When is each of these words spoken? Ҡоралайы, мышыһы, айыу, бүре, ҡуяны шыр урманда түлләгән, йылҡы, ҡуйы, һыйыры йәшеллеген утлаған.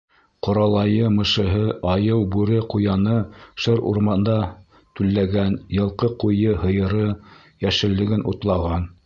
Ҡоралайы, 0.45 1.09
мышыһы, 1.17 1.65
айыу, 1.91 2.23
бүре, 2.35 2.57
ҡуяны 2.75 3.17
шыр 3.65 3.83
урманда 3.91 4.39
түлләгән, 5.01 5.59
йылҡы, 5.77 6.11
ҡуйы, 6.25 6.57
һыйыры 6.65 7.07
йәшеллеген 7.13 8.27
утлаған. 8.35 8.93